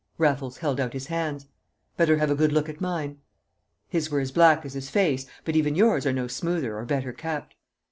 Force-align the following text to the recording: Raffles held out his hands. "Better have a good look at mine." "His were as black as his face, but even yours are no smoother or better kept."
Raffles 0.17 0.57
held 0.57 0.79
out 0.79 0.93
his 0.93 1.05
hands. 1.05 1.45
"Better 1.95 2.17
have 2.17 2.31
a 2.31 2.35
good 2.35 2.51
look 2.51 2.67
at 2.67 2.81
mine." 2.81 3.19
"His 3.87 4.09
were 4.09 4.19
as 4.19 4.31
black 4.31 4.65
as 4.65 4.73
his 4.73 4.89
face, 4.89 5.27
but 5.45 5.55
even 5.55 5.75
yours 5.75 6.07
are 6.07 6.11
no 6.11 6.25
smoother 6.25 6.75
or 6.75 6.85
better 6.85 7.13
kept." 7.13 7.53